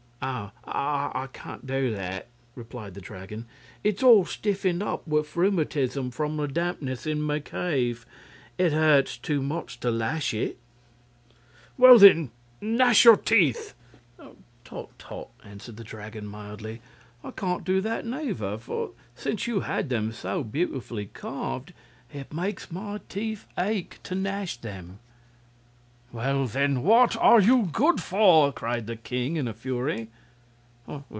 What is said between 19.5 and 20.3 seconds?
had them